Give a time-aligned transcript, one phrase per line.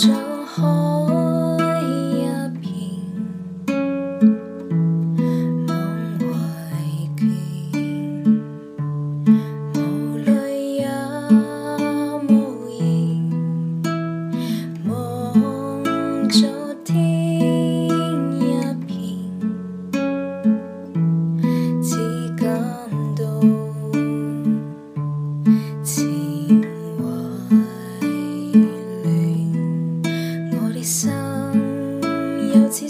[0.00, 0.08] 就
[0.46, 0.99] 好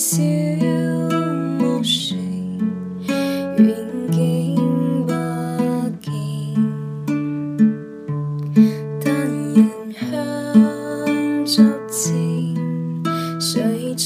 [0.01, 0.17] 小
[1.59, 2.19] 木船，
[3.59, 3.77] 远
[4.11, 4.57] 景
[5.07, 5.13] 不
[6.01, 6.11] 见，
[9.05, 9.13] 但
[9.53, 9.61] 人
[11.47, 12.01] 香足
[13.95, 14.01] 前，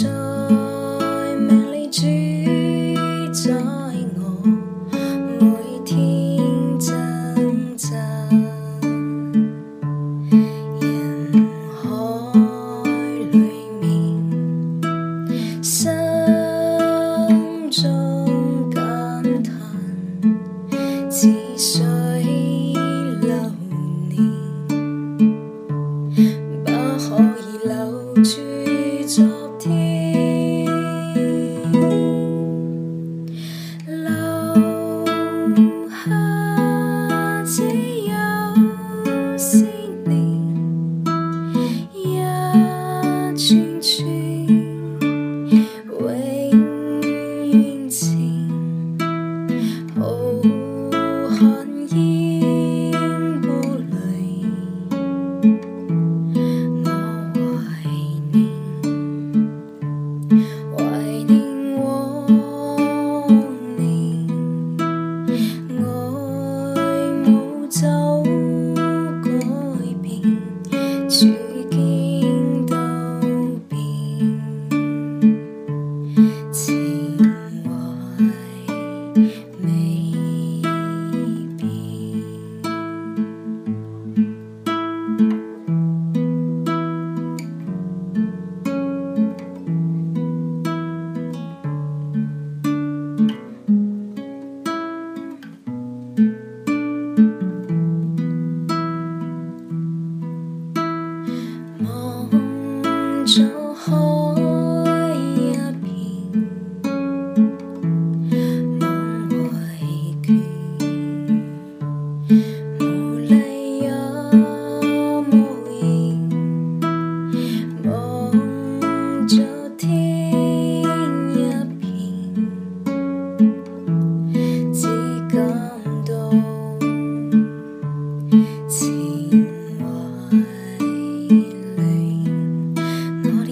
[21.67, 21.83] 水
[23.23, 23.33] 流
[24.11, 24.15] 年
[26.63, 27.09] 不可
[27.41, 27.73] 以留
[28.23, 28.29] 住
[29.09, 29.25] 昨
[29.59, 30.67] 天。
[33.87, 34.05] 留
[35.89, 36.03] 下
[37.47, 37.63] 只
[38.11, 38.13] 有
[39.39, 39.65] 思
[40.05, 40.15] 念
[41.95, 41.97] 一
[43.35, 44.04] 串串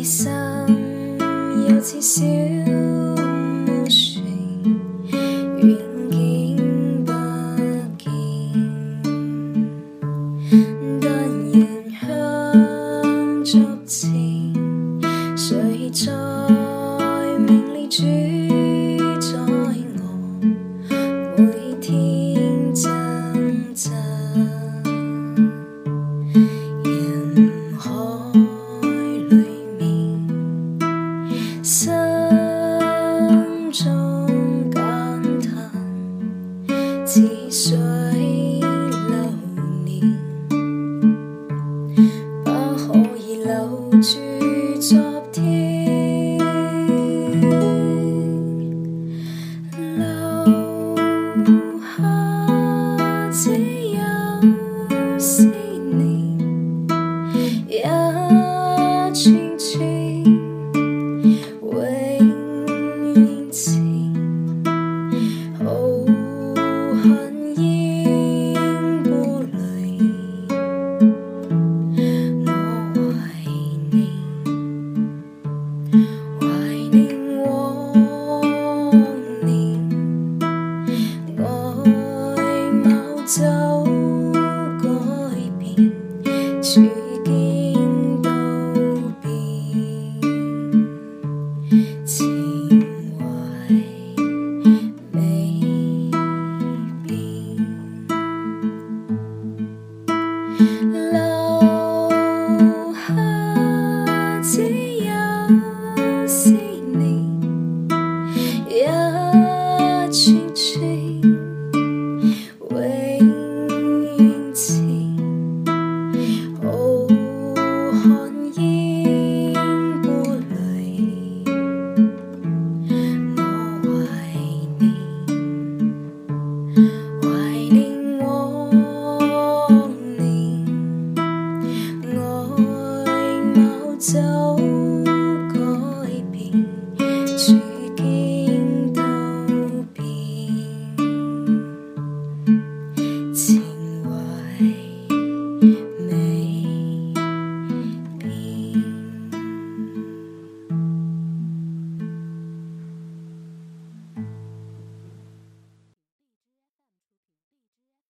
[0.03, 0.31] 心
[1.69, 2.72] 又似小